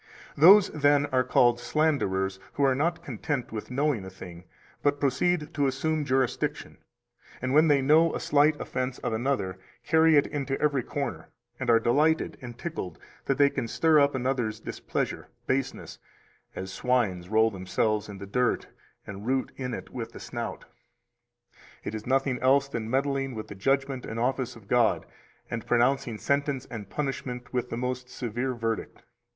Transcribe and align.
267 0.33 0.41
Those, 0.73 0.81
then, 0.81 1.05
are 1.13 1.23
called 1.23 1.59
slanderers 1.59 2.39
who 2.53 2.63
are 2.63 2.73
not 2.73 3.03
content 3.03 3.51
with 3.51 3.69
knowing 3.69 4.03
a 4.03 4.09
thing, 4.09 4.45
but 4.81 4.99
proceed 4.99 5.53
to 5.53 5.67
assume 5.67 6.05
jurisdiction, 6.05 6.79
and 7.39 7.53
when 7.53 7.67
they 7.67 7.83
know 7.83 8.11
a 8.15 8.19
slight 8.19 8.59
offense 8.59 8.97
of 8.97 9.13
another, 9.13 9.59
carry 9.85 10.15
it 10.15 10.25
into 10.25 10.59
every 10.59 10.81
corner, 10.81 11.29
and 11.59 11.69
are 11.69 11.79
delighted 11.79 12.35
and 12.41 12.57
tickled 12.57 12.97
that 13.25 13.37
they 13.37 13.47
can 13.51 13.67
stir 13.67 13.99
up 13.99 14.15
another's 14.15 14.59
displeasure 14.59 15.27
[baseness], 15.45 15.99
as 16.55 16.73
swine 16.73 17.23
roll 17.29 17.51
themselves 17.51 18.09
in 18.09 18.17
the 18.17 18.25
dirt 18.25 18.69
and 19.05 19.27
root 19.27 19.51
in 19.55 19.71
it 19.71 19.91
with 19.91 20.13
the 20.13 20.19
snout. 20.19 20.61
268 21.83 21.91
This 21.91 22.01
is 22.01 22.07
nothing 22.07 22.39
else 22.39 22.67
than 22.67 22.89
meddling 22.89 23.35
with 23.35 23.49
the 23.49 23.53
judgment 23.53 24.07
and 24.07 24.19
office 24.19 24.55
of 24.55 24.67
God, 24.67 25.05
and 25.51 25.67
pronouncing 25.67 26.17
sentence 26.17 26.65
and 26.71 26.89
punishment 26.89 27.53
with 27.53 27.69
the 27.69 27.77
most 27.77 28.09
severe 28.09 28.55
verdict. 28.55 29.03